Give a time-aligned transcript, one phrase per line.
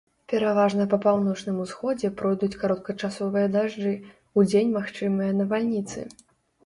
[0.31, 3.93] Пераважна па паўночным усходзе пройдуць кароткачасовыя дажджы,
[4.41, 5.99] удзень магчымыя навальніцы.